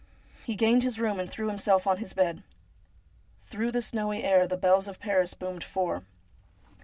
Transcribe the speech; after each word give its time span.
He 0.43 0.55
gained 0.55 0.81
his 0.81 0.99
room, 0.99 1.19
and 1.19 1.29
threw 1.29 1.45
himself 1.47 1.85
on 1.85 1.97
his 1.97 2.13
bed. 2.15 2.41
Through 3.39 3.69
the 3.71 3.83
snowy 3.83 4.23
air 4.23 4.47
the 4.47 4.57
bells 4.57 4.87
of 4.87 4.97
Paris 4.99 5.35
boomed 5.35 5.63
four. 5.63 6.01